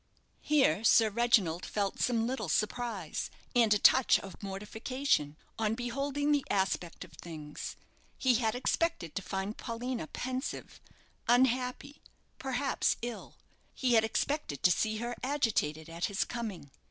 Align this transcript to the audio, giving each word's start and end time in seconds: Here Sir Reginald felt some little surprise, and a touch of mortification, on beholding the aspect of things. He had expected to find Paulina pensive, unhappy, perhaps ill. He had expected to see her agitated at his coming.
Here 0.41 0.83
Sir 0.83 1.11
Reginald 1.11 1.63
felt 1.63 1.99
some 1.99 2.25
little 2.25 2.49
surprise, 2.49 3.29
and 3.55 3.71
a 3.71 3.77
touch 3.77 4.17
of 4.17 4.41
mortification, 4.41 5.37
on 5.59 5.75
beholding 5.75 6.31
the 6.31 6.43
aspect 6.49 7.05
of 7.05 7.13
things. 7.13 7.75
He 8.17 8.33
had 8.33 8.55
expected 8.55 9.13
to 9.13 9.21
find 9.21 9.55
Paulina 9.55 10.07
pensive, 10.07 10.81
unhappy, 11.27 12.01
perhaps 12.39 12.97
ill. 13.03 13.35
He 13.75 13.93
had 13.93 14.03
expected 14.03 14.63
to 14.63 14.71
see 14.71 14.97
her 14.97 15.15
agitated 15.21 15.87
at 15.87 16.05
his 16.05 16.25
coming. 16.25 16.71